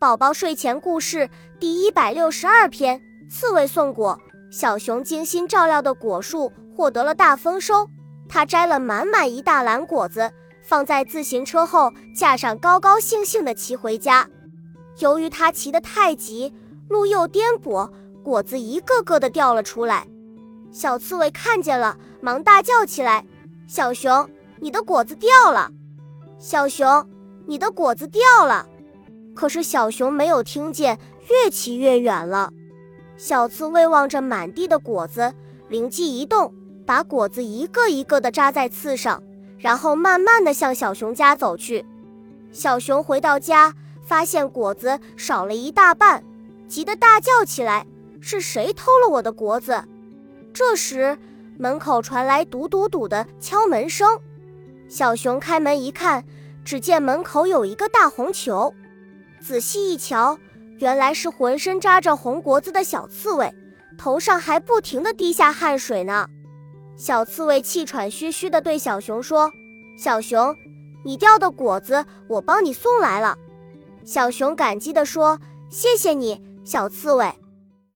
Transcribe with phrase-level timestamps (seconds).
[0.00, 1.28] 宝宝睡前故事
[1.58, 4.18] 第一百六十二篇：刺猬送果。
[4.50, 7.86] 小熊精心照料的果树获得了大丰收，
[8.26, 10.32] 他摘了满满一大篮果子，
[10.62, 14.26] 放在自行车后架上，高高兴兴地骑回家。
[15.00, 16.54] 由于他骑得太急，
[16.88, 17.92] 路又颠簸，
[18.22, 20.06] 果子一个个的掉了出来。
[20.72, 23.26] 小刺猬看见了，忙大叫起来
[23.68, 24.30] ：“小熊，
[24.60, 25.70] 你的果子掉了！
[26.38, 27.06] 小熊，
[27.46, 28.66] 你的果子掉了！”
[29.34, 32.52] 可是小熊没有听见，越骑越远了。
[33.16, 35.32] 小刺猬望着满地的果子，
[35.68, 36.52] 灵机一动，
[36.86, 39.22] 把果子一个一个的扎在刺上，
[39.58, 41.84] 然后慢慢的向小熊家走去。
[42.50, 46.24] 小熊回到家，发现果子少了一大半，
[46.66, 47.86] 急得大叫起来
[48.20, 49.84] ：“是谁偷了我的果子？”
[50.52, 51.16] 这时，
[51.56, 54.18] 门口传来“嘟嘟嘟”的敲门声。
[54.88, 56.24] 小熊开门一看，
[56.64, 58.74] 只见门口有一个大红球。
[59.40, 60.38] 仔细一瞧，
[60.78, 63.52] 原来是浑身扎着红果子的小刺猬，
[63.98, 66.28] 头上还不停地滴下汗水呢。
[66.96, 69.50] 小刺猬气喘吁吁地对小熊说
[69.98, 70.54] ：“小熊，
[71.04, 73.36] 你掉的果子我帮你送来了。”
[74.04, 75.38] 小熊感激地说
[75.70, 77.32] ：“谢谢你，小刺猬。”